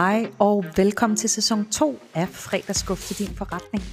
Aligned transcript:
Hej 0.00 0.30
og 0.38 0.64
velkommen 0.76 1.16
til 1.16 1.30
sæson 1.30 1.66
2 1.70 1.98
af 2.14 2.28
Fredagsskub 2.28 2.98
til 2.98 3.18
din 3.18 3.36
forretning. 3.36 3.84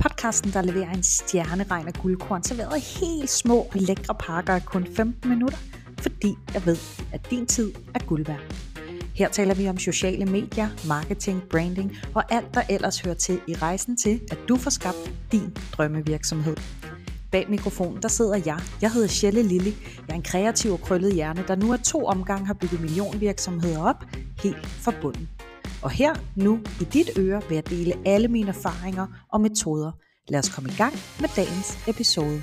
Podcasten, 0.00 0.52
der 0.52 0.62
leverer 0.62 0.90
en 0.90 1.02
stjerneregn 1.02 1.86
af 1.86 1.92
guldkorn, 1.92 2.42
serveret 2.42 2.76
i 2.78 3.04
helt 3.04 3.30
små 3.30 3.56
og 3.56 3.70
lækre 3.74 4.14
pakker 4.14 4.54
af 4.54 4.64
kun 4.64 4.86
15 4.96 5.30
minutter, 5.30 5.58
fordi 5.98 6.34
jeg 6.54 6.66
ved, 6.66 6.76
at 7.12 7.30
din 7.30 7.46
tid 7.46 7.72
er 7.94 7.98
guld 7.98 8.26
værd. 8.26 8.40
Her 9.14 9.28
taler 9.28 9.54
vi 9.54 9.68
om 9.68 9.78
sociale 9.78 10.26
medier, 10.26 10.68
marketing, 10.88 11.42
branding 11.50 11.92
og 12.14 12.32
alt, 12.32 12.54
der 12.54 12.62
ellers 12.70 13.00
hører 13.00 13.14
til 13.14 13.40
i 13.46 13.54
rejsen 13.54 13.96
til, 13.96 14.20
at 14.30 14.38
du 14.48 14.56
får 14.56 14.70
skabt 14.70 15.12
din 15.32 15.56
drømmevirksomhed. 15.72 16.56
Bag 17.30 17.46
mikrofonen, 17.50 18.02
der 18.02 18.08
sidder 18.08 18.40
jeg. 18.46 18.60
Jeg 18.82 18.92
hedder 18.92 19.08
Shelle 19.08 19.42
Lilly. 19.42 19.72
Jeg 19.96 20.08
er 20.08 20.14
en 20.14 20.22
kreativ 20.22 20.72
og 20.72 20.80
krøllet 20.80 21.14
hjerne, 21.14 21.44
der 21.48 21.54
nu 21.54 21.72
er 21.72 21.76
to 21.76 22.04
omgange 22.04 22.46
har 22.46 22.54
bygget 22.54 22.80
millionvirksomheder 22.80 23.82
op, 23.82 24.04
helt 24.42 24.66
fra 24.66 24.92
bunden. 25.02 25.28
Og 25.86 25.92
her, 25.92 26.14
nu, 26.36 26.60
i 26.80 26.84
dit 26.84 27.10
øre, 27.18 27.42
vil 27.48 27.54
jeg 27.54 27.70
dele 27.70 27.92
alle 28.06 28.28
mine 28.28 28.48
erfaringer 28.48 29.06
og 29.32 29.40
metoder. 29.40 29.92
Lad 30.28 30.38
os 30.38 30.48
komme 30.48 30.70
i 30.70 30.72
gang 30.76 30.94
med 31.20 31.28
dagens 31.36 31.88
episode. 31.88 32.42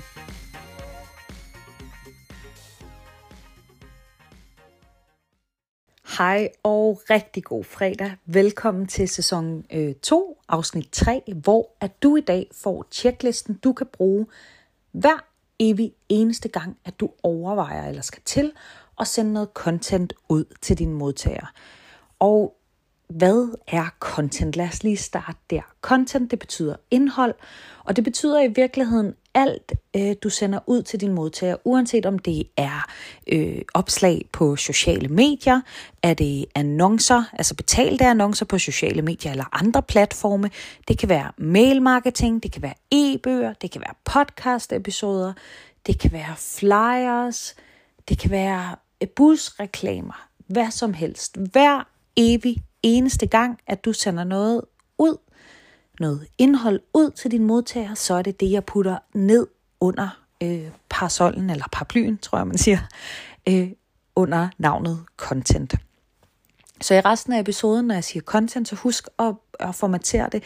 Hej 6.18 6.48
og 6.62 7.00
rigtig 7.10 7.44
god 7.44 7.64
fredag. 7.64 8.16
Velkommen 8.26 8.86
til 8.86 9.08
sæson 9.08 9.64
øh, 9.72 9.94
2, 9.94 10.40
afsnit 10.48 10.88
3, 10.92 11.22
hvor 11.42 11.76
at 11.80 12.02
du 12.02 12.16
i 12.16 12.20
dag 12.20 12.50
får 12.62 12.86
checklisten, 12.92 13.54
du 13.54 13.72
kan 13.72 13.86
bruge 13.92 14.26
hver 14.92 15.24
evig 15.58 15.92
eneste 16.08 16.48
gang, 16.48 16.76
at 16.84 17.00
du 17.00 17.10
overvejer 17.22 17.88
eller 17.88 18.02
skal 18.02 18.22
til 18.24 18.52
at 19.00 19.06
sende 19.06 19.32
noget 19.32 19.48
content 19.54 20.12
ud 20.28 20.44
til 20.62 20.78
dine 20.78 20.94
modtagere. 20.94 21.46
Og 22.18 22.56
hvad 23.08 23.56
er 23.68 23.86
content? 24.00 24.56
Lad 24.56 24.68
os 24.68 24.82
lige 24.82 24.96
starte 24.96 25.38
der. 25.50 25.60
Content, 25.80 26.30
det 26.30 26.38
betyder 26.38 26.76
indhold, 26.90 27.34
og 27.84 27.96
det 27.96 28.04
betyder 28.04 28.42
i 28.42 28.48
virkeligheden 28.48 29.14
alt, 29.34 29.72
øh, 29.96 30.16
du 30.22 30.28
sender 30.28 30.58
ud 30.66 30.82
til 30.82 31.00
din 31.00 31.12
modtager, 31.12 31.56
uanset 31.64 32.06
om 32.06 32.18
det 32.18 32.42
er 32.56 32.90
øh, 33.26 33.62
opslag 33.74 34.28
på 34.32 34.56
sociale 34.56 35.08
medier, 35.08 35.60
er 36.02 36.14
det 36.14 36.46
annoncer, 36.54 37.24
altså 37.32 37.54
betalte 37.54 38.04
annoncer 38.04 38.46
på 38.46 38.58
sociale 38.58 39.02
medier 39.02 39.32
eller 39.32 39.44
andre 39.52 39.82
platforme. 39.82 40.50
Det 40.88 40.98
kan 40.98 41.08
være 41.08 41.32
mailmarketing, 41.38 42.42
det 42.42 42.52
kan 42.52 42.62
være 42.62 42.74
e-bøger, 42.90 43.52
det 43.52 43.70
kan 43.70 43.80
være 43.80 43.94
podcast-episoder, 44.04 45.32
det 45.86 45.98
kan 45.98 46.12
være 46.12 46.34
flyers, 46.36 47.54
det 48.08 48.18
kan 48.18 48.30
være 48.30 48.76
øh, 49.00 49.08
busreklamer, 49.08 50.28
hvad 50.46 50.70
som 50.70 50.94
helst. 50.94 51.36
Hver 51.36 51.88
evig 52.16 52.62
eneste 52.84 53.26
gang, 53.26 53.58
at 53.66 53.84
du 53.84 53.92
sender 53.92 54.24
noget 54.24 54.62
ud, 54.98 55.16
noget 56.00 56.26
indhold 56.38 56.80
ud 56.94 57.10
til 57.10 57.30
din 57.30 57.44
modtager, 57.44 57.94
så 57.94 58.14
er 58.14 58.22
det 58.22 58.40
det, 58.40 58.50
jeg 58.50 58.64
putter 58.64 58.98
ned 59.14 59.46
under 59.80 60.24
øh, 60.42 60.68
parasollen, 60.90 61.50
eller 61.50 61.64
paraplyen, 61.72 62.18
tror 62.18 62.38
jeg, 62.38 62.46
man 62.46 62.58
siger, 62.58 62.78
øh, 63.48 63.70
under 64.16 64.48
navnet 64.58 64.98
content. 65.16 65.74
Så 66.80 66.94
i 66.94 67.00
resten 67.00 67.32
af 67.32 67.40
episoden, 67.40 67.86
når 67.86 67.94
jeg 67.94 68.04
siger 68.04 68.22
content, 68.22 68.68
så 68.68 68.76
husk 68.76 69.08
at, 69.18 69.34
at 69.60 69.74
formatere 69.74 70.28
det 70.32 70.42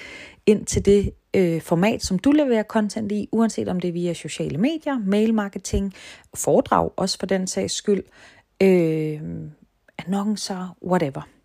ind 0.46 0.66
til 0.66 0.84
det 0.84 1.12
øh, 1.34 1.60
format, 1.60 2.02
som 2.02 2.18
du 2.18 2.32
leverer 2.32 2.62
content 2.62 3.12
i, 3.12 3.28
uanset 3.32 3.68
om 3.68 3.80
det 3.80 3.88
er 3.88 3.92
via 3.92 4.14
sociale 4.14 4.58
medier, 4.58 4.98
mail 4.98 5.34
marketing, 5.34 5.94
foredrag, 6.34 6.90
også 6.96 7.18
for 7.18 7.26
den 7.26 7.46
sags 7.46 7.74
skyld, 7.74 8.02
øh, 8.62 9.20
annoncer, 9.98 10.76
whatever. 10.82 11.37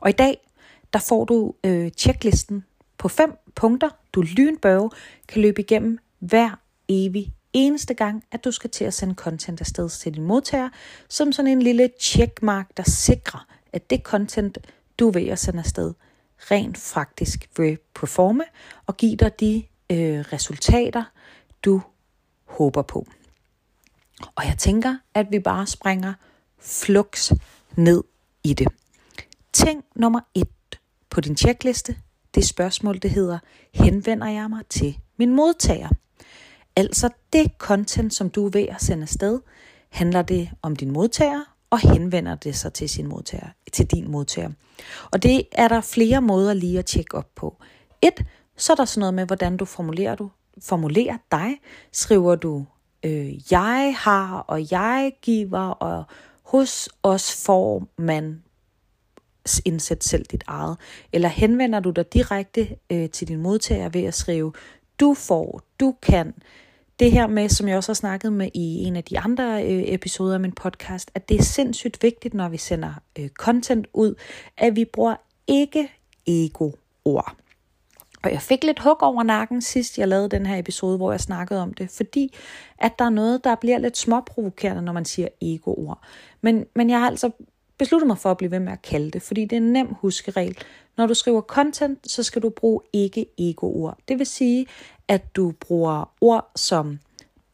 Og 0.00 0.10
i 0.10 0.12
dag, 0.12 0.50
der 0.92 0.98
får 0.98 1.24
du 1.24 1.54
øh, 1.64 1.90
checklisten 1.90 2.64
på 2.98 3.08
fem 3.08 3.32
punkter, 3.54 3.88
du 4.12 4.22
lynbørge 4.22 4.90
kan 5.28 5.42
løbe 5.42 5.60
igennem 5.60 5.98
hver 6.18 6.60
evig 6.88 7.32
eneste 7.52 7.94
gang, 7.94 8.24
at 8.32 8.44
du 8.44 8.50
skal 8.50 8.70
til 8.70 8.84
at 8.84 8.94
sende 8.94 9.14
content 9.14 9.60
afsted 9.60 9.88
til 9.88 10.14
din 10.14 10.22
modtager, 10.22 10.68
som 11.08 11.32
sådan 11.32 11.50
en 11.50 11.62
lille 11.62 11.90
checkmark, 12.00 12.76
der 12.76 12.82
sikrer, 12.82 13.46
at 13.72 13.90
det 13.90 14.02
content, 14.02 14.58
du 14.98 15.10
vil 15.10 15.26
at 15.26 15.38
sende 15.38 15.58
afsted, 15.58 15.94
rent 16.38 16.78
faktisk 16.78 17.50
vil 17.56 17.78
performe 17.94 18.44
og 18.86 18.96
give 18.96 19.16
dig 19.16 19.40
de 19.40 19.64
øh, 19.90 20.18
resultater, 20.20 21.04
du 21.64 21.82
håber 22.44 22.82
på. 22.82 23.06
Og 24.34 24.46
jeg 24.46 24.58
tænker, 24.58 24.96
at 25.14 25.26
vi 25.30 25.38
bare 25.38 25.66
springer 25.66 26.14
flux 26.58 27.32
ned 27.76 28.02
i 28.44 28.54
det. 28.54 28.68
Ting 29.52 29.84
nummer 29.96 30.20
et 30.34 30.80
på 31.10 31.20
din 31.20 31.34
tjekliste, 31.34 31.96
det 32.34 32.44
spørgsmål, 32.44 32.98
det 32.98 33.10
hedder, 33.10 33.38
henvender 33.74 34.26
jeg 34.26 34.50
mig 34.50 34.62
til 34.68 34.98
min 35.16 35.34
modtager? 35.34 35.88
Altså 36.76 37.08
det 37.32 37.52
content, 37.58 38.14
som 38.14 38.30
du 38.30 38.46
er 38.46 38.50
ved 38.50 38.66
at 38.68 38.82
sende 38.82 39.02
afsted, 39.02 39.40
handler 39.88 40.22
det 40.22 40.50
om 40.62 40.76
din 40.76 40.90
modtager, 40.90 41.44
og 41.70 41.78
henvender 41.78 42.34
det 42.34 42.56
sig 42.56 42.72
til, 42.72 42.88
sin 42.88 43.06
modtager, 43.06 43.48
til 43.72 43.86
din 43.86 44.10
modtager. 44.10 44.50
Og 45.10 45.22
det 45.22 45.42
er 45.52 45.68
der 45.68 45.80
flere 45.80 46.22
måder 46.22 46.54
lige 46.54 46.78
at 46.78 46.86
tjekke 46.86 47.16
op 47.16 47.28
på. 47.34 47.56
Et, 48.02 48.26
så 48.56 48.72
er 48.72 48.76
der 48.76 48.84
sådan 48.84 49.00
noget 49.00 49.14
med, 49.14 49.26
hvordan 49.26 49.56
du 49.56 49.64
formulerer, 49.64 50.14
du, 50.14 50.30
formulerer 50.62 51.16
dig. 51.30 51.60
Skriver 51.92 52.34
du, 52.34 52.66
øh, 53.02 53.52
jeg 53.52 53.94
har, 53.98 54.38
og 54.38 54.72
jeg 54.72 55.12
giver, 55.22 55.68
og 55.68 56.04
hos 56.42 56.88
os 57.02 57.44
får 57.44 57.86
man 57.98 58.42
indsæt 59.64 60.04
selv 60.04 60.24
dit 60.24 60.44
eget. 60.46 60.76
Eller 61.12 61.28
henvender 61.28 61.80
du 61.80 61.90
dig 61.90 62.12
direkte 62.12 62.68
øh, 62.92 63.10
til 63.10 63.28
din 63.28 63.42
modtager 63.42 63.88
ved 63.88 64.04
at 64.04 64.14
skrive, 64.14 64.52
du 65.00 65.14
får, 65.14 65.62
du 65.80 65.94
kan. 66.02 66.34
Det 67.00 67.12
her 67.12 67.26
med, 67.26 67.48
som 67.48 67.68
jeg 67.68 67.76
også 67.76 67.92
har 67.92 67.94
snakket 67.94 68.32
med 68.32 68.48
i 68.54 68.84
en 68.84 68.96
af 68.96 69.04
de 69.04 69.18
andre 69.18 69.64
øh, 69.64 69.82
episoder 69.86 70.34
af 70.34 70.40
min 70.40 70.52
podcast, 70.52 71.10
at 71.14 71.28
det 71.28 71.38
er 71.38 71.42
sindssygt 71.42 72.02
vigtigt, 72.02 72.34
når 72.34 72.48
vi 72.48 72.56
sender 72.56 72.94
øh, 73.18 73.28
content 73.28 73.86
ud, 73.92 74.14
at 74.56 74.76
vi 74.76 74.84
bruger 74.84 75.16
ikke 75.46 75.92
ego-ord. 76.26 77.36
Og 78.22 78.32
jeg 78.32 78.42
fik 78.42 78.64
lidt 78.64 78.78
hug 78.78 79.02
over 79.02 79.22
nakken 79.22 79.62
sidst, 79.62 79.98
jeg 79.98 80.08
lavede 80.08 80.28
den 80.28 80.46
her 80.46 80.58
episode, 80.58 80.96
hvor 80.96 81.10
jeg 81.10 81.20
snakkede 81.20 81.62
om 81.62 81.74
det, 81.74 81.90
fordi 81.90 82.34
at 82.78 82.98
der 82.98 83.04
er 83.04 83.10
noget, 83.10 83.44
der 83.44 83.54
bliver 83.54 83.78
lidt 83.78 83.98
småprovokerende, 83.98 84.82
når 84.82 84.92
man 84.92 85.04
siger 85.04 85.28
ego-ord. 85.40 86.02
Men, 86.40 86.66
men 86.74 86.90
jeg 86.90 87.00
har 87.00 87.06
altså 87.06 87.30
besluttet 87.80 88.06
mig 88.06 88.18
for 88.18 88.30
at 88.30 88.36
blive 88.36 88.50
ved 88.50 88.60
med 88.60 88.72
at 88.72 88.82
kalde 88.82 89.10
det, 89.10 89.22
fordi 89.22 89.44
det 89.44 89.52
er 89.52 89.56
en 89.60 89.72
nem 89.72 89.94
huskeregel. 90.00 90.58
Når 90.96 91.06
du 91.06 91.14
skriver 91.14 91.40
content, 91.40 92.10
så 92.10 92.22
skal 92.22 92.42
du 92.42 92.50
bruge 92.50 92.80
ikke 92.92 93.26
ego-ord. 93.38 93.98
Det 94.08 94.18
vil 94.18 94.26
sige, 94.26 94.66
at 95.08 95.36
du 95.36 95.52
bruger 95.60 96.10
ord 96.20 96.50
som 96.56 96.98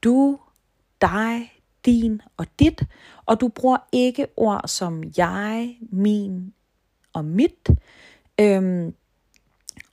du, 0.03 0.39
dig, 1.01 1.53
din 1.85 2.23
og 2.37 2.47
dit, 2.59 2.83
og 3.27 3.41
du 3.41 3.49
bruger 3.49 3.77
ikke 3.93 4.27
ord 4.37 4.61
som 4.67 5.03
jeg, 5.17 5.77
min 5.93 6.53
og 7.13 7.25
mit. 7.25 7.71
Øhm, 8.41 8.95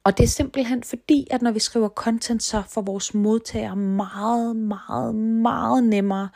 og 0.04 0.18
det 0.18 0.24
er 0.24 0.28
simpelthen 0.28 0.84
fordi, 0.84 1.28
at 1.32 1.42
når 1.42 1.52
vi 1.52 1.60
skriver 1.60 1.90
content, 1.90 2.44
så 2.44 2.64
får 2.70 2.82
vores 2.82 3.14
modtagere 3.14 3.76
meget, 3.76 4.56
meget, 4.56 5.16
meget 5.16 5.84
nemmere 5.84 6.30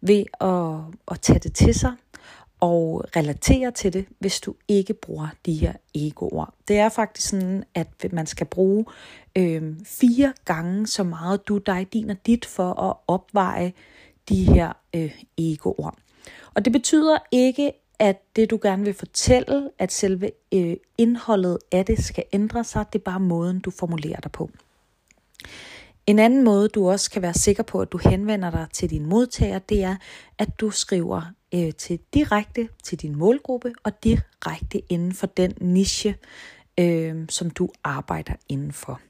ved 0.00 0.24
at, 0.40 0.96
at 1.10 1.20
tage 1.20 1.38
det 1.38 1.54
til 1.54 1.74
sig 1.74 1.92
og 2.62 3.04
relatere 3.16 3.70
til 3.70 3.92
det, 3.92 4.06
hvis 4.18 4.40
du 4.40 4.54
ikke 4.68 4.94
bruger 4.94 5.28
de 5.46 5.54
her 5.54 5.72
egoer. 5.94 6.54
Det 6.68 6.78
er 6.78 6.88
faktisk 6.88 7.28
sådan, 7.28 7.64
at 7.74 8.12
man 8.12 8.26
skal 8.26 8.46
bruge 8.46 8.84
øh, 9.38 9.74
fire 9.84 10.32
gange 10.44 10.86
så 10.86 11.02
meget 11.02 11.48
du, 11.48 11.58
dig, 11.58 11.88
din 11.92 12.10
og 12.10 12.16
dit 12.26 12.44
for 12.44 12.80
at 12.80 12.96
opveje 13.06 13.72
de 14.28 14.44
her 14.44 14.72
øh, 14.94 15.22
ego-ord. 15.38 15.94
Og 16.54 16.64
det 16.64 16.72
betyder 16.72 17.18
ikke, 17.30 17.72
at 17.98 18.22
det 18.36 18.50
du 18.50 18.58
gerne 18.62 18.84
vil 18.84 18.94
fortælle, 18.94 19.70
at 19.78 19.92
selve 19.92 20.30
øh, 20.54 20.76
indholdet 20.98 21.58
af 21.72 21.86
det 21.86 22.04
skal 22.04 22.24
ændre 22.32 22.64
sig. 22.64 22.84
Det 22.92 22.98
er 22.98 23.02
bare 23.04 23.20
måden, 23.20 23.60
du 23.60 23.70
formulerer 23.70 24.20
dig 24.20 24.32
på. 24.32 24.50
En 26.06 26.18
anden 26.18 26.44
måde, 26.44 26.68
du 26.68 26.90
også 26.90 27.10
kan 27.10 27.22
være 27.22 27.34
sikker 27.34 27.62
på, 27.62 27.80
at 27.80 27.92
du 27.92 27.98
henvender 27.98 28.50
dig 28.50 28.66
til 28.72 28.90
din 28.90 29.06
modtager, 29.06 29.58
det 29.58 29.82
er, 29.82 29.96
at 30.38 30.60
du 30.60 30.70
skriver 30.70 31.32
øh, 31.54 31.74
til 31.74 32.00
direkte 32.14 32.68
til 32.82 32.98
din 32.98 33.16
målgruppe 33.16 33.72
og 33.82 34.04
direkte 34.04 34.82
inden 34.88 35.12
for 35.12 35.26
den 35.26 35.54
niche, 35.60 36.16
øh, 36.78 37.24
som 37.28 37.50
du 37.50 37.68
arbejder 37.84 38.34
indenfor. 38.48 39.00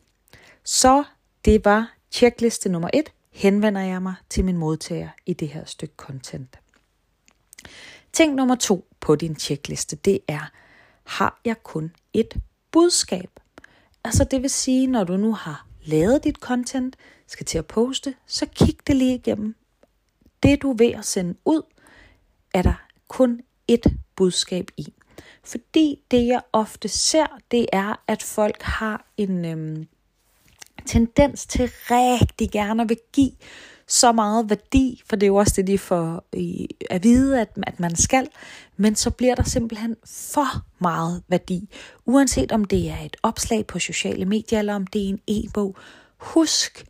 Så 0.65 1.05
det 1.44 1.65
var 1.65 1.94
checkliste 2.11 2.69
nummer 2.69 2.91
et. 2.94 3.12
Henvender 3.31 3.81
jeg 3.81 4.03
mig 4.03 4.15
til 4.31 4.44
min 4.44 4.56
modtager 4.56 5.09
i 5.27 5.33
det 5.33 5.49
her 5.49 5.65
stykke 5.65 5.94
content. 5.97 6.59
Ting 8.12 8.35
nummer 8.35 8.55
to 8.55 8.89
på 9.00 9.17
din 9.17 9.37
checkliste, 9.37 9.97
det 9.97 10.19
er, 10.29 10.50
har 11.05 11.41
jeg 11.44 11.62
kun 11.62 11.93
et 12.12 12.41
budskab? 12.71 13.31
Altså 14.05 14.25
det 14.25 14.43
vil 14.43 14.50
sige, 14.50 14.87
når 14.87 15.05
du 15.05 15.17
nu 15.17 15.33
har 15.35 15.67
lavet 15.85 16.25
dit 16.25 16.37
content, 16.37 16.97
skal 17.27 17.47
til 17.47 17.59
at 17.59 17.67
poste, 17.67 18.15
så 18.27 18.47
kig 18.47 18.77
det 18.87 18.97
lige 18.97 19.15
igennem. 19.15 19.55
Det 20.43 20.62
du 20.62 20.71
er 20.71 20.77
ved 20.77 20.93
at 20.93 21.05
sende 21.05 21.35
ud, 21.44 21.62
er 22.54 22.62
der 22.62 22.75
kun 23.08 23.40
et 23.69 23.87
budskab 24.16 24.70
i. 24.76 24.93
Fordi 25.44 25.99
det 26.10 26.26
jeg 26.26 26.40
ofte 26.52 26.88
ser, 26.88 27.26
det 27.50 27.66
er, 27.72 28.00
at 28.08 28.22
folk 28.22 28.62
har 28.62 29.06
en 29.16 29.44
øhm, 29.44 29.87
tendens 30.87 31.46
til 31.46 31.70
rigtig 31.90 32.50
gerne 32.50 32.82
at 32.82 32.88
vil 32.88 32.99
give 33.12 33.32
så 33.87 34.12
meget 34.12 34.50
værdi, 34.50 35.02
for 35.06 35.16
det 35.16 35.26
er 35.26 35.28
jo 35.28 35.37
også 35.37 35.52
det, 35.56 35.66
de 35.66 35.78
får 35.78 36.25
at 36.90 37.02
vide, 37.02 37.40
at, 37.40 37.49
at 37.62 37.81
man 37.81 37.96
skal, 37.96 38.28
men 38.76 38.96
så 38.96 39.10
bliver 39.10 39.34
der 39.34 39.43
simpelthen 39.43 39.96
for 40.05 40.64
meget 40.78 41.22
værdi. 41.28 41.69
Uanset 42.06 42.52
om 42.52 42.64
det 42.64 42.90
er 42.90 42.98
et 42.98 43.16
opslag 43.22 43.66
på 43.66 43.78
sociale 43.78 44.25
medier, 44.25 44.58
eller 44.58 44.75
om 44.75 44.87
det 44.87 45.05
er 45.05 45.08
en 45.08 45.20
e-bog. 45.28 45.76
Husk, 46.16 46.87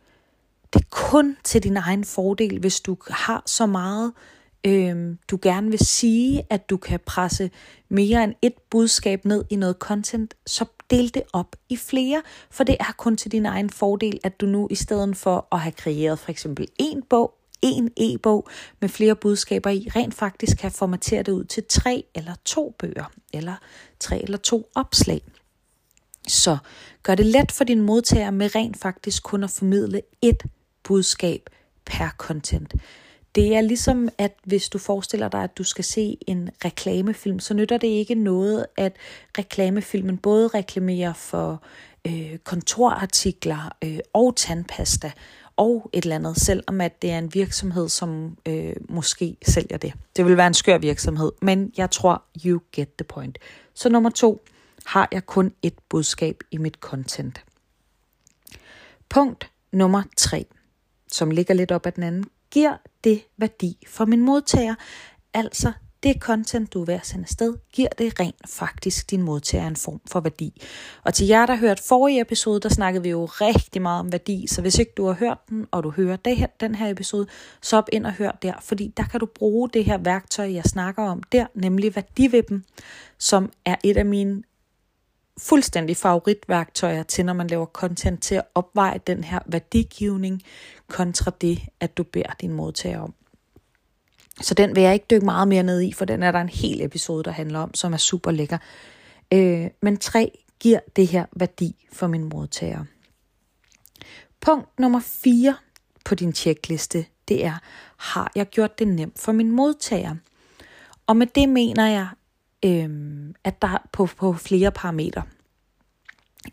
det 0.73 0.81
er 0.81 0.87
kun 0.89 1.37
til 1.43 1.63
din 1.63 1.77
egen 1.77 2.03
fordel, 2.03 2.59
hvis 2.59 2.79
du 2.79 2.97
har 3.07 3.43
så 3.45 3.65
meget, 3.65 4.07
øh, 4.07 4.42
Øhm, 4.65 5.17
du 5.31 5.39
gerne 5.41 5.69
vil 5.69 5.79
sige, 5.79 6.43
at 6.49 6.69
du 6.69 6.77
kan 6.77 6.99
presse 7.05 7.51
mere 7.89 8.23
end 8.23 8.33
et 8.41 8.53
budskab 8.69 9.25
ned 9.25 9.45
i 9.49 9.55
noget 9.55 9.75
content, 9.79 10.33
så 10.45 10.65
del 10.89 11.13
det 11.13 11.23
op 11.33 11.55
i 11.69 11.77
flere, 11.77 12.21
for 12.51 12.63
det 12.63 12.77
er 12.79 12.93
kun 12.97 13.17
til 13.17 13.31
din 13.31 13.45
egen 13.45 13.69
fordel, 13.69 14.19
at 14.23 14.41
du 14.41 14.45
nu 14.45 14.67
i 14.71 14.75
stedet 14.75 15.17
for 15.17 15.47
at 15.51 15.59
have 15.59 15.71
kreeret 15.71 16.19
for 16.19 16.31
eksempel 16.31 16.67
en 16.79 17.03
bog, 17.09 17.33
en 17.61 17.91
e-bog 17.97 18.47
med 18.81 18.89
flere 18.89 19.15
budskaber 19.15 19.69
i, 19.69 19.89
rent 19.95 20.13
faktisk 20.13 20.57
kan 20.57 20.71
formatere 20.71 21.23
det 21.23 21.31
ud 21.31 21.43
til 21.43 21.63
tre 21.69 22.03
eller 22.15 22.33
to 22.45 22.75
bøger, 22.79 23.11
eller 23.33 23.55
tre 23.99 24.21
eller 24.21 24.37
to 24.37 24.69
opslag. 24.75 25.21
Så 26.27 26.57
gør 27.03 27.15
det 27.15 27.25
let 27.25 27.51
for 27.51 27.63
din 27.63 27.81
modtager 27.81 28.31
med 28.31 28.55
rent 28.55 28.77
faktisk 28.77 29.23
kun 29.23 29.43
at 29.43 29.49
formidle 29.49 30.01
et 30.21 30.43
budskab 30.83 31.49
per 31.85 32.09
content. 32.17 32.73
Det 33.35 33.55
er 33.55 33.61
ligesom, 33.61 34.09
at 34.17 34.33
hvis 34.43 34.69
du 34.69 34.77
forestiller 34.77 35.29
dig, 35.29 35.43
at 35.43 35.57
du 35.57 35.63
skal 35.63 35.83
se 35.83 36.17
en 36.27 36.49
reklamefilm, 36.65 37.39
så 37.39 37.53
nytter 37.53 37.77
det 37.77 37.87
ikke 37.87 38.15
noget, 38.15 38.65
at 38.77 38.95
reklamefilmen 39.37 40.17
både 40.17 40.47
reklamerer 40.47 41.13
for 41.13 41.63
øh, 42.07 42.37
kontorartikler 42.37 43.75
øh, 43.83 43.99
og 44.13 44.35
tandpasta 44.35 45.11
og 45.55 45.89
et 45.93 46.03
eller 46.03 46.15
andet, 46.15 46.37
selvom 46.37 46.81
at 46.81 47.01
det 47.01 47.11
er 47.11 47.17
en 47.17 47.33
virksomhed, 47.33 47.89
som 47.89 48.37
øh, 48.45 48.75
måske 48.89 49.37
sælger 49.45 49.77
det. 49.77 49.93
Det 50.15 50.25
vil 50.25 50.37
være 50.37 50.47
en 50.47 50.53
skør 50.53 50.77
virksomhed, 50.77 51.31
men 51.41 51.73
jeg 51.77 51.91
tror, 51.91 52.23
you 52.45 52.61
get 52.71 52.89
the 52.97 53.03
point. 53.03 53.39
Så 53.73 53.89
nummer 53.89 54.09
to, 54.09 54.41
har 54.85 55.07
jeg 55.11 55.25
kun 55.25 55.53
et 55.61 55.73
budskab 55.89 56.43
i 56.51 56.57
mit 56.57 56.75
content. 56.75 57.41
Punkt 59.09 59.51
nummer 59.71 60.03
tre, 60.17 60.45
som 61.11 61.31
ligger 61.31 61.53
lidt 61.53 61.71
op 61.71 61.85
ad 61.85 61.91
den 61.91 62.03
anden, 62.03 62.25
giver 62.53 62.77
det 63.03 63.21
værdi 63.37 63.77
for 63.87 64.05
min 64.05 64.21
modtager? 64.21 64.75
Altså, 65.33 65.71
det 66.03 66.15
content, 66.19 66.73
du 66.73 66.81
er 66.81 66.85
ved 66.85 66.93
at 66.93 67.05
sende 67.05 67.23
afsted, 67.23 67.53
giver 67.73 67.89
det 67.97 68.19
rent 68.19 68.49
faktisk 68.49 69.11
din 69.11 69.21
modtager 69.21 69.67
en 69.67 69.75
form 69.75 70.01
for 70.11 70.19
værdi. 70.19 70.61
Og 71.03 71.13
til 71.13 71.27
jer, 71.27 71.45
der 71.45 71.53
har 71.53 71.59
hørt 71.59 71.79
forrige 71.79 72.21
episode, 72.21 72.59
der 72.59 72.69
snakkede 72.69 73.03
vi 73.03 73.09
jo 73.09 73.25
rigtig 73.25 73.81
meget 73.81 73.99
om 73.99 74.11
værdi, 74.11 74.47
så 74.47 74.61
hvis 74.61 74.79
ikke 74.79 74.91
du 74.97 75.05
har 75.05 75.13
hørt 75.13 75.37
den, 75.49 75.67
og 75.71 75.83
du 75.83 75.89
hører 75.89 76.15
det 76.15 76.37
her, 76.37 76.47
den 76.59 76.75
her 76.75 76.89
episode, 76.89 77.27
så 77.61 77.77
op 77.77 77.89
ind 77.91 78.05
og 78.05 78.13
hør 78.13 78.31
der, 78.31 78.53
fordi 78.61 78.93
der 78.97 79.03
kan 79.03 79.19
du 79.19 79.25
bruge 79.25 79.69
det 79.69 79.85
her 79.85 79.97
værktøj, 79.97 80.53
jeg 80.53 80.63
snakker 80.63 81.03
om 81.03 81.23
der, 81.23 81.45
nemlig 81.53 81.95
værdivippen, 81.95 82.65
som 83.17 83.51
er 83.65 83.75
et 83.83 83.97
af 83.97 84.05
mine 84.05 84.43
fuldstændig 85.39 85.97
favoritværktøjer 85.97 87.03
til, 87.03 87.25
når 87.25 87.33
man 87.33 87.47
laver 87.47 87.65
content 87.65 88.23
til 88.23 88.35
at 88.35 88.43
opveje 88.55 88.99
den 89.07 89.23
her 89.23 89.39
værdigivning 89.45 90.41
kontra 90.87 91.31
det, 91.41 91.59
at 91.79 91.97
du 91.97 92.03
beder 92.03 92.35
din 92.41 92.53
modtager 92.53 92.99
om. 92.99 93.13
Så 94.41 94.53
den 94.53 94.75
vil 94.75 94.83
jeg 94.83 94.93
ikke 94.93 95.05
dykke 95.09 95.25
meget 95.25 95.47
mere 95.47 95.63
ned 95.63 95.81
i, 95.81 95.93
for 95.93 96.05
den 96.05 96.23
er 96.23 96.31
der 96.31 96.41
en 96.41 96.49
hel 96.49 96.81
episode, 96.81 97.23
der 97.23 97.31
handler 97.31 97.59
om, 97.59 97.73
som 97.73 97.93
er 97.93 97.97
super 97.97 98.31
lækker. 98.31 98.57
Øh, 99.33 99.67
men 99.81 99.97
tre 99.97 100.31
giver 100.59 100.79
det 100.95 101.07
her 101.07 101.25
værdi 101.35 101.87
for 101.93 102.07
min 102.07 102.23
modtager. 102.23 102.83
Punkt 104.41 104.79
nummer 104.79 104.99
4 104.99 105.55
på 106.05 106.15
din 106.15 106.33
tjekliste, 106.33 107.05
det 107.27 107.45
er, 107.45 107.57
har 107.97 108.31
jeg 108.35 108.45
gjort 108.49 108.79
det 108.79 108.87
nemt 108.87 109.19
for 109.19 109.31
min 109.31 109.51
modtager? 109.51 110.15
Og 111.07 111.17
med 111.17 111.27
det 111.27 111.49
mener 111.49 111.87
jeg, 111.87 112.07
øh, 112.65 112.89
at 113.43 113.61
der 113.61 113.87
på, 113.91 114.07
på 114.17 114.33
flere 114.33 114.71
parametre. 114.71 115.23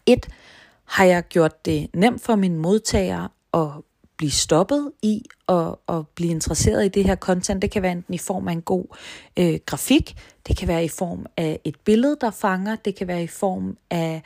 Et, 0.06 0.28
har 0.84 1.04
jeg 1.04 1.28
gjort 1.28 1.64
det 1.64 1.90
nemt 1.94 2.22
for 2.22 2.36
min 2.36 2.56
modtager 2.56 3.28
at 3.54 3.82
blive 4.16 4.30
stoppet 4.30 4.92
i 5.02 5.22
og, 5.46 5.80
og 5.86 6.08
blive 6.08 6.30
interesseret 6.30 6.84
i 6.84 6.88
det 6.88 7.04
her 7.04 7.16
content. 7.16 7.62
Det 7.62 7.70
kan 7.70 7.82
være 7.82 7.92
enten 7.92 8.14
i 8.14 8.18
form 8.18 8.48
af 8.48 8.52
en 8.52 8.62
god 8.62 8.84
øh, 9.38 9.60
grafik, 9.66 10.16
det 10.46 10.56
kan 10.56 10.68
være 10.68 10.84
i 10.84 10.88
form 10.88 11.26
af 11.36 11.60
et 11.64 11.76
billede, 11.84 12.16
der 12.20 12.30
fanger, 12.30 12.76
det 12.76 12.94
kan 12.94 13.08
være 13.08 13.22
i 13.22 13.26
form 13.26 13.76
af 13.90 14.22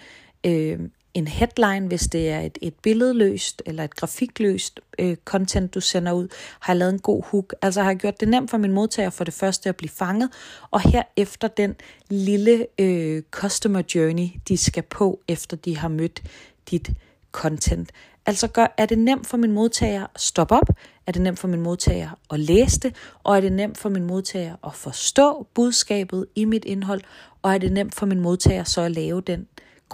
øh, 0.47 0.79
en 1.15 1.29
headline, 1.29 1.87
hvis 1.89 2.03
det 2.03 2.31
er 2.31 2.41
et, 2.41 2.59
et 2.63 2.75
billedløst 2.75 3.63
eller 3.67 3.85
et 3.85 3.97
grafikløst 3.97 4.81
øh, 4.99 5.17
content, 5.25 5.75
du 5.75 5.81
sender 5.81 6.13
ud, 6.13 6.29
har 6.61 6.73
jeg 6.73 6.79
lavet 6.79 6.93
en 6.93 6.99
god 6.99 7.23
hook. 7.25 7.55
Altså 7.63 7.83
har 7.83 7.91
jeg 7.91 7.99
gjort 7.99 8.21
det 8.21 8.29
nemt 8.29 8.51
for 8.51 8.59
min 8.59 8.73
modtager 8.73 9.11
for 9.11 9.25
det 9.25 9.35
første 9.35 9.69
at 9.69 9.77
blive 9.77 9.91
fanget, 9.91 10.31
og 10.71 10.81
herefter 10.81 11.49
den 11.49 11.75
lille 12.09 12.67
øh, 12.79 13.23
customer 13.31 13.83
journey, 13.95 14.29
de 14.49 14.57
skal 14.57 14.83
på, 14.83 15.21
efter 15.29 15.57
de 15.57 15.77
har 15.77 15.89
mødt 15.89 16.23
dit 16.71 16.91
content. 17.33 17.93
Altså 18.27 18.49
gør, 18.49 18.75
er 18.79 18.87
det 18.87 18.99
nemt 18.99 19.27
for 19.27 19.37
min 19.37 19.53
modtager 19.53 20.07
at 20.15 20.21
stoppe 20.21 20.55
op? 20.55 20.69
Er 21.07 21.13
det 21.13 21.23
nemt 21.23 21.39
for 21.39 21.49
min 21.49 21.61
modtager 21.61 22.11
at 22.31 22.41
læse 22.41 22.81
det? 22.81 22.95
Og 23.25 23.37
er 23.37 23.41
det 23.41 23.53
nemt 23.53 23.79
for 23.79 23.89
min 23.89 24.05
modtager 24.05 24.57
at 24.67 24.75
forstå 24.75 25.47
budskabet 25.55 26.27
i 26.35 26.45
mit 26.45 26.65
indhold? 26.65 27.01
Og 27.43 27.55
er 27.55 27.59
det 27.59 27.73
nemt 27.73 27.95
for 27.95 28.07
min 28.07 28.21
modtager 28.21 28.65
så 28.65 28.83
at 28.83 28.91
lave 28.91 29.21
den 29.21 29.47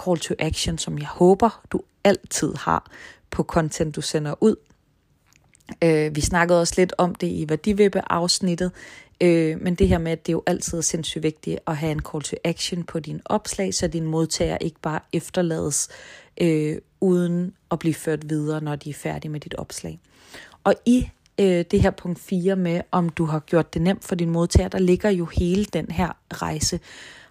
call 0.05 0.19
to 0.19 0.33
action, 0.39 0.77
som 0.77 0.97
jeg 0.97 1.07
håber, 1.07 1.61
du 1.71 1.81
altid 2.03 2.53
har 2.55 2.91
på 3.29 3.43
content, 3.43 3.95
du 3.95 4.01
sender 4.01 4.35
ud. 4.39 4.55
Øh, 5.83 6.15
vi 6.15 6.21
snakkede 6.21 6.61
også 6.61 6.73
lidt 6.77 6.93
om 6.97 7.15
det 7.15 7.27
i 7.27 7.45
værdivippe-afsnittet, 7.49 8.71
øh, 9.21 9.61
men 9.61 9.75
det 9.75 9.87
her 9.87 9.97
med, 9.97 10.11
at 10.11 10.27
det 10.27 10.33
jo 10.33 10.43
altid 10.45 10.77
er 10.77 10.81
sindssygt 10.81 11.23
vigtigt 11.23 11.59
at 11.67 11.77
have 11.77 11.91
en 11.91 12.01
call 12.11 12.23
to 12.23 12.35
action 12.43 12.83
på 12.83 12.99
din 12.99 13.21
opslag, 13.25 13.73
så 13.73 13.87
din 13.87 14.05
modtager 14.05 14.57
ikke 14.57 14.79
bare 14.81 14.99
efterlades 15.13 15.89
øh, 16.41 16.77
uden 16.99 17.53
at 17.71 17.79
blive 17.79 17.93
ført 17.93 18.29
videre, 18.29 18.61
når 18.61 18.75
de 18.75 18.89
er 18.89 18.93
færdige 18.93 19.31
med 19.31 19.39
dit 19.39 19.55
opslag. 19.55 19.99
Og 20.63 20.75
i 20.85 21.09
øh, 21.41 21.65
det 21.71 21.81
her 21.81 21.91
punkt 21.91 22.19
4 22.19 22.55
med, 22.55 22.81
om 22.91 23.09
du 23.09 23.25
har 23.25 23.39
gjort 23.39 23.73
det 23.73 23.81
nemt 23.81 24.03
for 24.03 24.15
din 24.15 24.29
modtager, 24.29 24.67
der 24.67 24.79
ligger 24.79 25.09
jo 25.09 25.25
hele 25.25 25.65
den 25.65 25.91
her 25.91 26.17
rejse. 26.33 26.79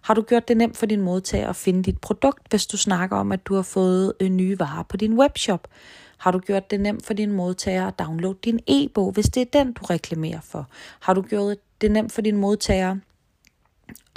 Har 0.01 0.15
du 0.15 0.23
gjort 0.23 0.49
det 0.49 0.57
nemt 0.57 0.77
for 0.77 0.87
din 0.87 1.01
modtager 1.01 1.49
at 1.49 1.57
finde 1.57 1.83
dit 1.83 1.99
produkt, 1.99 2.51
hvis 2.51 2.67
du 2.67 2.77
snakker 2.77 3.17
om, 3.17 3.33
at 3.33 3.47
du 3.47 3.55
har 3.55 3.63
fået 3.63 4.13
øh, 4.21 4.29
nye 4.29 4.59
varer 4.59 4.83
på 4.83 4.97
din 4.97 5.19
webshop? 5.19 5.69
Har 6.17 6.31
du 6.31 6.39
gjort 6.39 6.71
det 6.71 6.81
nemt 6.81 7.07
for 7.07 7.15
din 7.15 7.33
modtager 7.33 7.87
at 7.87 7.99
downloade 7.99 8.39
din 8.45 8.61
e-bog, 8.67 9.13
hvis 9.13 9.27
det 9.27 9.41
er 9.41 9.65
den, 9.65 9.73
du 9.73 9.85
reklamerer 9.85 10.41
for? 10.41 10.69
Har 11.01 11.15
du 11.15 11.23
gjort 11.23 11.57
det 11.81 11.91
nemt 11.91 12.13
for 12.13 12.23
din 12.23 12.37
modtager 12.37 12.97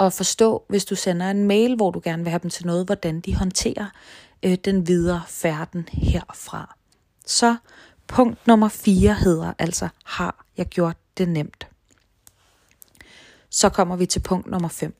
at 0.00 0.12
forstå, 0.12 0.64
hvis 0.68 0.84
du 0.84 0.94
sender 0.94 1.30
en 1.30 1.44
mail, 1.44 1.76
hvor 1.76 1.90
du 1.90 2.00
gerne 2.04 2.22
vil 2.22 2.30
have 2.30 2.40
dem 2.42 2.50
til 2.50 2.66
noget, 2.66 2.86
hvordan 2.86 3.20
de 3.20 3.34
håndterer 3.34 3.86
øh, 4.42 4.54
den 4.64 4.88
videre 4.88 5.22
færden 5.28 5.88
herfra? 5.92 6.76
Så 7.26 7.56
punkt 8.14 8.46
nummer 8.46 8.68
4 8.68 9.14
hedder 9.14 9.52
altså, 9.58 9.88
har 10.04 10.46
jeg 10.56 10.66
gjort 10.66 10.96
det 11.18 11.28
nemt? 11.28 11.66
Så 13.50 13.68
kommer 13.68 13.96
vi 13.96 14.06
til 14.06 14.20
punkt 14.20 14.46
nummer 14.46 14.68
5. 14.68 14.94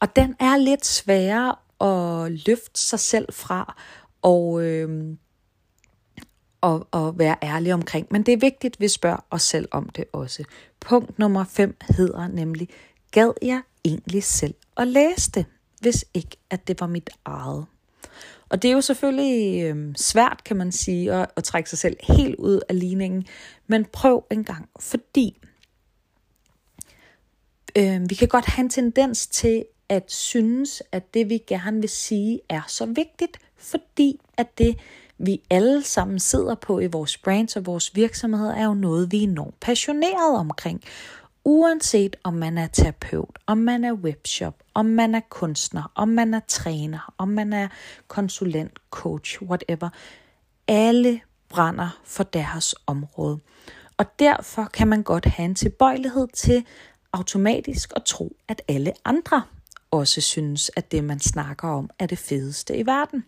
Og 0.00 0.16
den 0.16 0.36
er 0.40 0.56
lidt 0.56 0.86
sværere 0.86 1.56
at 1.80 2.32
løfte 2.46 2.80
sig 2.80 3.00
selv 3.00 3.32
fra 3.32 3.76
og, 4.22 4.62
øh, 4.62 5.16
og, 6.60 6.88
og 6.90 7.18
være 7.18 7.36
ærlig 7.42 7.74
omkring. 7.74 8.06
Men 8.10 8.22
det 8.22 8.32
er 8.32 8.38
vigtigt, 8.38 8.76
at 8.76 8.80
vi 8.80 8.88
spørger 8.88 9.24
os 9.30 9.42
selv 9.42 9.68
om 9.70 9.88
det 9.88 10.04
også. 10.12 10.44
Punkt 10.80 11.18
nummer 11.18 11.44
5 11.44 11.76
hedder 11.96 12.28
nemlig, 12.28 12.68
gad 13.10 13.32
jeg 13.42 13.62
egentlig 13.84 14.24
selv 14.24 14.54
at 14.76 14.88
læse 14.88 15.30
det, 15.30 15.46
hvis 15.80 16.04
ikke 16.14 16.36
at 16.50 16.68
det 16.68 16.80
var 16.80 16.86
mit 16.86 17.10
eget? 17.24 17.66
Og 18.52 18.62
det 18.62 18.68
er 18.68 18.72
jo 18.72 18.80
selvfølgelig 18.80 19.62
øh, 19.62 19.94
svært, 19.96 20.42
kan 20.44 20.56
man 20.56 20.72
sige, 20.72 21.12
at, 21.12 21.30
at 21.36 21.44
trække 21.44 21.70
sig 21.70 21.78
selv 21.78 21.96
helt 22.02 22.36
ud 22.36 22.60
af 22.68 22.78
ligningen, 22.78 23.26
men 23.66 23.84
prøv 23.84 24.24
en 24.30 24.44
gang, 24.44 24.68
fordi 24.80 25.38
øh, 27.76 28.10
vi 28.10 28.14
kan 28.14 28.28
godt 28.28 28.46
have 28.46 28.64
en 28.64 28.70
tendens 28.70 29.26
til 29.26 29.64
at 29.88 30.12
synes, 30.12 30.82
at 30.92 31.14
det 31.14 31.28
vi 31.28 31.38
gerne 31.46 31.80
vil 31.80 31.88
sige 31.88 32.40
er 32.48 32.62
så 32.68 32.86
vigtigt, 32.86 33.38
fordi 33.56 34.20
at 34.36 34.58
det 34.58 34.78
vi 35.18 35.42
alle 35.50 35.82
sammen 35.82 36.18
sidder 36.18 36.54
på 36.54 36.80
i 36.80 36.86
vores 36.86 37.18
brands 37.18 37.56
og 37.56 37.66
vores 37.66 37.96
virksomheder, 37.96 38.54
er 38.54 38.64
jo 38.64 38.74
noget, 38.74 39.12
vi 39.12 39.18
er 39.18 39.28
enormt 39.28 39.60
passionerede 39.60 40.38
omkring. 40.38 40.82
Uanset 41.44 42.16
om 42.24 42.34
man 42.34 42.58
er 42.58 42.66
terapeut, 42.66 43.38
om 43.46 43.58
man 43.58 43.84
er 43.84 43.92
webshop, 43.92 44.62
om 44.74 44.86
man 44.86 45.14
er 45.14 45.20
kunstner, 45.28 45.92
om 45.94 46.08
man 46.08 46.34
er 46.34 46.40
træner, 46.48 47.14
om 47.18 47.28
man 47.28 47.52
er 47.52 47.68
konsulent, 48.08 48.78
coach, 48.90 49.42
whatever. 49.42 49.88
Alle 50.68 51.20
brænder 51.48 52.00
for 52.04 52.22
deres 52.22 52.74
område. 52.86 53.38
Og 53.96 54.18
derfor 54.18 54.64
kan 54.64 54.88
man 54.88 55.02
godt 55.02 55.24
have 55.24 55.44
en 55.44 55.54
tilbøjelighed 55.54 56.28
til 56.34 56.66
automatisk 57.12 57.92
at 57.96 58.04
tro, 58.04 58.36
at 58.48 58.62
alle 58.68 58.92
andre 59.04 59.42
også 59.90 60.20
synes, 60.20 60.70
at 60.76 60.92
det, 60.92 61.04
man 61.04 61.20
snakker 61.20 61.68
om, 61.68 61.90
er 61.98 62.06
det 62.06 62.18
fedeste 62.18 62.76
i 62.76 62.86
verden. 62.86 63.24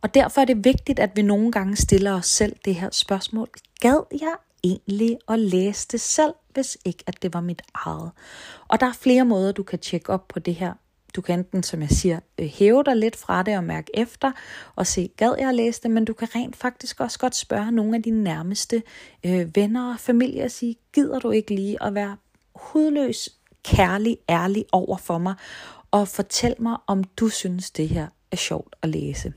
Og 0.00 0.14
derfor 0.14 0.40
er 0.40 0.44
det 0.44 0.64
vigtigt, 0.64 0.98
at 0.98 1.16
vi 1.16 1.22
nogle 1.22 1.52
gange 1.52 1.76
stiller 1.76 2.12
os 2.14 2.26
selv 2.26 2.56
det 2.64 2.74
her 2.74 2.90
spørgsmål. 2.90 3.48
Gad 3.80 4.00
jeg 4.20 4.34
egentlig 4.66 5.18
at 5.28 5.38
læse 5.38 5.88
det 5.92 6.00
selv, 6.00 6.32
hvis 6.54 6.78
ikke 6.84 7.04
at 7.06 7.22
det 7.22 7.34
var 7.34 7.40
mit 7.40 7.62
eget? 7.74 8.10
Og 8.68 8.80
der 8.80 8.86
er 8.86 8.92
flere 8.92 9.24
måder, 9.24 9.52
du 9.52 9.62
kan 9.62 9.78
tjekke 9.78 10.12
op 10.12 10.28
på 10.28 10.38
det 10.38 10.54
her. 10.54 10.72
Du 11.16 11.20
kan 11.20 11.38
enten, 11.38 11.62
som 11.62 11.80
jeg 11.80 11.90
siger, 11.90 12.20
øh, 12.38 12.46
hæve 12.46 12.82
dig 12.84 12.96
lidt 12.96 13.16
fra 13.16 13.42
det 13.42 13.56
og 13.56 13.64
mærke 13.64 13.90
efter 13.94 14.32
og 14.74 14.86
se, 14.86 15.10
gad 15.16 15.34
jeg 15.38 15.48
at 15.48 15.54
læse 15.54 15.82
det, 15.82 15.90
men 15.90 16.04
du 16.04 16.12
kan 16.12 16.28
rent 16.34 16.56
faktisk 16.56 17.00
også 17.00 17.18
godt 17.18 17.36
spørge 17.36 17.72
nogle 17.72 17.96
af 17.96 18.02
dine 18.02 18.22
nærmeste 18.22 18.82
øh, 19.24 19.56
venner 19.56 19.92
og 19.92 20.00
familie 20.00 20.44
og 20.44 20.50
sige, 20.50 20.76
gider 20.92 21.18
du 21.18 21.30
ikke 21.30 21.54
lige 21.54 21.82
at 21.82 21.94
være 21.94 22.16
hudløs, 22.54 23.28
kærlig, 23.64 24.18
ærlig 24.28 24.64
over 24.72 24.96
for 24.96 25.18
mig, 25.18 25.34
og 25.90 26.08
fortæl 26.08 26.54
mig, 26.58 26.76
om 26.86 27.04
du 27.04 27.28
synes, 27.28 27.70
det 27.70 27.88
her 27.88 28.06
er 28.32 28.36
sjovt 28.36 28.76
at 28.82 28.88
læse. 28.88 29.32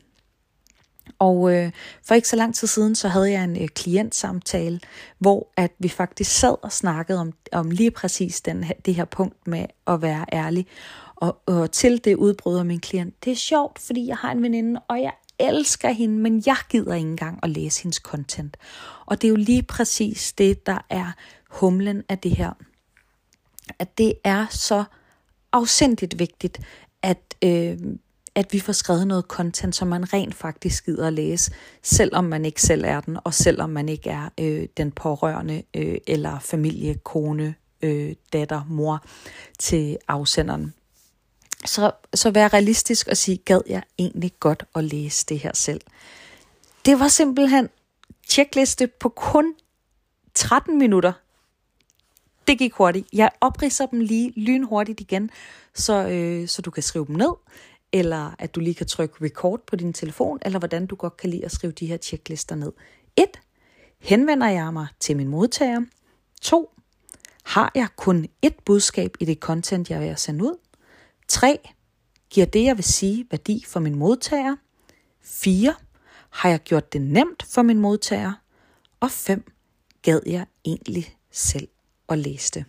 Og 1.19 1.53
øh, 1.53 1.71
for 2.07 2.15
ikke 2.15 2.27
så 2.27 2.35
lang 2.35 2.55
tid 2.55 2.67
siden, 2.67 2.95
så 2.95 3.07
havde 3.07 3.31
jeg 3.31 3.43
en 3.43 3.61
øh, 3.61 3.67
klientsamtale, 3.67 4.79
hvor 5.19 5.47
at 5.57 5.71
vi 5.79 5.89
faktisk 5.89 6.39
sad 6.39 6.55
og 6.63 6.71
snakkede 6.71 7.19
om, 7.19 7.33
om 7.51 7.71
lige 7.71 7.91
præcis 7.91 8.41
den, 8.41 8.65
det 8.85 8.95
her 8.95 9.05
punkt 9.05 9.47
med 9.47 9.65
at 9.87 10.01
være 10.01 10.25
ærlig. 10.33 10.67
Og, 11.15 11.41
og 11.45 11.71
til 11.71 12.03
det 12.05 12.15
udbryder 12.15 12.63
min 12.63 12.79
klient, 12.79 13.25
det 13.25 13.31
er 13.31 13.35
sjovt, 13.35 13.79
fordi 13.79 14.07
jeg 14.07 14.17
har 14.17 14.31
en 14.31 14.43
veninde, 14.43 14.81
og 14.87 15.01
jeg 15.01 15.13
elsker 15.39 15.89
hende, 15.89 16.17
men 16.17 16.43
jeg 16.45 16.57
gider 16.69 16.93
ikke 16.93 17.09
engang 17.09 17.39
at 17.43 17.49
læse 17.49 17.83
hendes 17.83 17.97
content. 17.97 18.57
Og 19.05 19.21
det 19.21 19.27
er 19.27 19.29
jo 19.29 19.35
lige 19.35 19.63
præcis 19.63 20.33
det, 20.33 20.65
der 20.65 20.85
er 20.89 21.11
humlen 21.49 22.03
af 22.09 22.17
det 22.17 22.31
her. 22.37 22.51
At 23.79 23.97
det 23.97 24.13
er 24.23 24.45
så 24.49 24.83
afsindigt 25.51 26.19
vigtigt, 26.19 26.59
at 27.01 27.35
øh, 27.43 27.77
at 28.39 28.53
vi 28.53 28.59
får 28.59 28.73
skrevet 28.73 29.07
noget 29.07 29.25
content, 29.25 29.75
som 29.75 29.87
man 29.87 30.13
rent 30.13 30.35
faktisk 30.35 30.85
gider 30.85 31.07
at 31.07 31.13
læse, 31.13 31.51
selvom 31.83 32.23
man 32.23 32.45
ikke 32.45 32.61
selv 32.61 32.83
er 32.85 33.01
den, 33.01 33.17
og 33.23 33.33
selvom 33.33 33.69
man 33.69 33.89
ikke 33.89 34.09
er 34.09 34.29
øh, 34.39 34.67
den 34.77 34.91
pårørende 34.91 35.63
øh, 35.73 35.97
eller 36.07 36.39
familie, 36.39 36.93
kone, 37.03 37.55
øh, 37.81 38.15
datter, 38.33 38.61
mor 38.69 39.05
til 39.59 39.97
afsenderen. 40.07 40.73
Så, 41.65 41.91
så 42.13 42.31
vær 42.31 42.53
realistisk 42.53 43.07
og 43.07 43.17
sige, 43.17 43.37
gad 43.37 43.61
jeg 43.69 43.83
egentlig 43.97 44.31
godt 44.39 44.63
at 44.75 44.83
læse 44.83 45.25
det 45.25 45.39
her 45.39 45.51
selv. 45.53 45.81
Det 46.85 46.99
var 46.99 47.07
simpelthen 47.07 47.69
tjekliste 48.27 48.87
på 48.87 49.09
kun 49.09 49.53
13 50.33 50.79
minutter. 50.79 51.13
Det 52.47 52.57
gik 52.57 52.73
hurtigt. 52.73 53.07
Jeg 53.13 53.29
opridser 53.41 53.85
dem 53.85 53.99
lige 53.99 54.33
lynhurtigt 54.35 54.99
igen, 54.99 55.29
så, 55.73 56.07
øh, 56.07 56.47
så 56.47 56.61
du 56.61 56.71
kan 56.71 56.83
skrive 56.83 57.05
dem 57.05 57.15
ned 57.15 57.33
eller 57.93 58.35
at 58.39 58.55
du 58.55 58.59
lige 58.59 58.73
kan 58.73 58.87
trykke 58.87 59.25
record 59.25 59.59
på 59.67 59.75
din 59.75 59.93
telefon, 59.93 60.39
eller 60.41 60.59
hvordan 60.59 60.85
du 60.85 60.95
godt 60.95 61.17
kan 61.17 61.29
lide 61.29 61.45
at 61.45 61.51
skrive 61.51 61.73
de 61.73 61.85
her 61.85 61.97
tjeklister 61.97 62.55
ned. 62.55 62.71
1. 63.15 63.25
Henvender 63.99 64.47
jeg 64.47 64.73
mig 64.73 64.87
til 64.99 65.17
min 65.17 65.27
modtager? 65.27 65.81
2. 66.41 66.71
Har 67.43 67.71
jeg 67.75 67.87
kun 67.95 68.27
et 68.41 68.55
budskab 68.65 69.15
i 69.19 69.25
det 69.25 69.37
content, 69.37 69.89
jeg 69.89 70.01
vil 70.01 70.17
sende 70.17 70.43
ud? 70.43 70.57
3. 71.27 71.59
Giver 72.29 72.45
det, 72.45 72.63
jeg 72.63 72.77
vil 72.77 72.83
sige, 72.83 73.27
værdi 73.31 73.63
for 73.67 73.79
min 73.79 73.95
modtager? 73.95 74.55
4. 75.21 75.75
Har 76.29 76.49
jeg 76.49 76.59
gjort 76.59 76.93
det 76.93 77.01
nemt 77.01 77.43
for 77.43 77.61
min 77.61 77.79
modtager? 77.79 78.33
Og 78.99 79.11
5. 79.11 79.51
Gad 80.01 80.21
jeg 80.25 80.45
egentlig 80.65 81.17
selv 81.31 81.67
at 82.09 82.17
læse 82.17 82.51
det? 82.51 82.65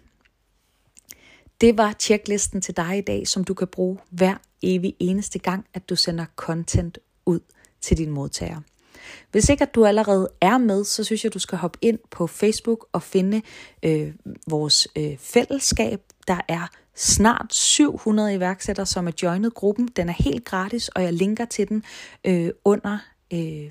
Det 1.60 1.78
var 1.78 1.94
checklisten 1.98 2.60
til 2.60 2.76
dig 2.76 2.98
i 2.98 3.00
dag, 3.00 3.28
som 3.28 3.44
du 3.44 3.54
kan 3.54 3.68
bruge 3.68 3.98
hver 4.10 4.34
evig 4.62 4.94
eneste 4.98 5.38
gang, 5.38 5.66
at 5.74 5.88
du 5.88 5.96
sender 5.96 6.24
content 6.36 6.98
ud 7.26 7.40
til 7.80 7.96
din 7.96 8.10
modtagere. 8.10 8.62
Hvis 9.30 9.48
ikke 9.48 9.62
at 9.62 9.74
du 9.74 9.84
allerede 9.84 10.28
er 10.40 10.58
med, 10.58 10.84
så 10.84 11.04
synes 11.04 11.24
jeg, 11.24 11.34
du 11.34 11.38
skal 11.38 11.58
hoppe 11.58 11.78
ind 11.82 11.98
på 12.10 12.26
Facebook 12.26 12.86
og 12.92 13.02
finde 13.02 13.42
øh, 13.82 14.14
vores 14.46 14.88
øh, 14.96 15.18
fællesskab. 15.18 16.00
Der 16.28 16.40
er 16.48 16.68
snart 16.94 17.54
700 17.54 18.34
iværksættere, 18.34 18.86
som 18.86 19.06
er 19.06 19.12
joinet 19.22 19.54
gruppen. 19.54 19.88
Den 19.96 20.08
er 20.08 20.12
helt 20.12 20.44
gratis, 20.44 20.88
og 20.88 21.02
jeg 21.02 21.12
linker 21.12 21.44
til 21.44 21.68
den 21.68 21.82
øh, 22.24 22.50
under 22.64 22.98
øh, 23.32 23.70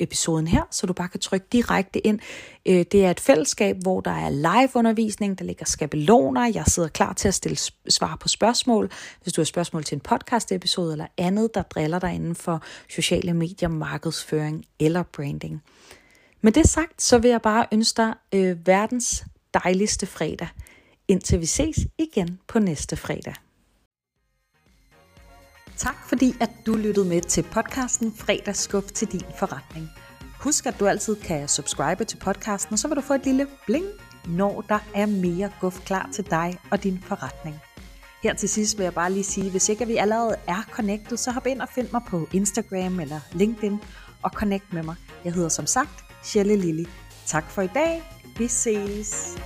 episoden 0.00 0.46
her, 0.46 0.62
så 0.70 0.86
du 0.86 0.92
bare 0.92 1.08
kan 1.08 1.20
trykke 1.20 1.46
direkte 1.52 2.06
ind. 2.06 2.20
Øh, 2.66 2.84
det 2.92 3.04
er 3.04 3.10
et 3.10 3.20
fællesskab, 3.20 3.76
hvor 3.82 4.00
der 4.00 4.10
er 4.10 4.30
live-undervisning, 4.30 5.38
der 5.38 5.44
ligger 5.44 5.66
skabeloner, 5.66 6.46
jeg 6.54 6.64
sidder 6.66 6.88
klar 6.88 7.12
til 7.12 7.28
at 7.28 7.34
stille 7.34 7.58
svar 7.88 8.16
på 8.20 8.28
spørgsmål, 8.28 8.90
hvis 9.22 9.32
du 9.32 9.40
har 9.40 9.44
spørgsmål 9.44 9.84
til 9.84 9.94
en 9.94 10.00
podcast-episode 10.00 10.92
eller 10.92 11.06
andet, 11.18 11.54
der 11.54 11.62
driller 11.62 11.98
dig 11.98 12.14
inden 12.14 12.34
for 12.34 12.62
sociale 12.88 13.32
medier, 13.32 13.68
markedsføring 13.68 14.64
eller 14.80 15.02
branding. 15.02 15.62
Med 16.40 16.52
det 16.52 16.68
sagt, 16.68 17.02
så 17.02 17.18
vil 17.18 17.30
jeg 17.30 17.42
bare 17.42 17.66
ønske 17.72 17.96
dig 17.96 18.14
øh, 18.34 18.66
verdens 18.66 19.24
dejligste 19.54 20.06
fredag, 20.06 20.48
indtil 21.08 21.40
vi 21.40 21.46
ses 21.46 21.78
igen 21.98 22.38
på 22.48 22.58
næste 22.58 22.96
fredag. 22.96 23.34
Tak 25.80 26.08
fordi 26.08 26.36
at 26.40 26.50
du 26.66 26.74
lyttede 26.74 27.08
med 27.08 27.20
til 27.20 27.42
podcasten 27.42 28.14
Fredagsskub 28.16 28.84
til 28.94 29.08
din 29.08 29.22
forretning. 29.38 29.88
Husk 30.40 30.66
at 30.66 30.80
du 30.80 30.86
altid 30.86 31.16
kan 31.16 31.48
subscribe 31.48 32.04
til 32.04 32.16
podcasten, 32.16 32.72
og 32.72 32.78
så 32.78 32.88
vil 32.88 32.96
du 32.96 33.00
få 33.00 33.14
et 33.14 33.24
lille 33.24 33.46
bling, 33.66 33.84
når 34.28 34.64
der 34.68 34.78
er 34.94 35.06
mere 35.06 35.52
guf 35.60 35.80
klar 35.84 36.08
til 36.12 36.30
dig 36.30 36.58
og 36.70 36.82
din 36.82 37.02
forretning. 37.02 37.56
Her 38.22 38.34
til 38.34 38.48
sidst 38.48 38.78
vil 38.78 38.84
jeg 38.84 38.94
bare 38.94 39.12
lige 39.12 39.24
sige, 39.24 39.50
hvis 39.50 39.68
ikke 39.68 39.86
vi 39.86 39.96
allerede 39.96 40.36
er 40.48 40.62
connected, 40.70 41.16
så 41.16 41.30
hop 41.30 41.46
ind 41.46 41.60
og 41.60 41.68
find 41.68 41.88
mig 41.92 42.02
på 42.08 42.28
Instagram 42.32 43.00
eller 43.00 43.20
LinkedIn 43.32 43.78
og 44.22 44.30
connect 44.30 44.72
med 44.72 44.82
mig. 44.82 44.96
Jeg 45.24 45.32
hedder 45.32 45.48
som 45.48 45.66
sagt 45.66 46.04
Shelle 46.22 46.56
Lilly. 46.56 46.84
Tak 47.26 47.50
for 47.50 47.62
i 47.62 47.70
dag. 47.74 48.02
Vi 48.38 48.48
ses. 48.48 49.36